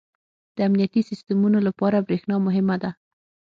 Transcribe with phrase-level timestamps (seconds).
[0.55, 2.91] •د امنیتي سیسټمونو لپاره برېښنا مهمه ده.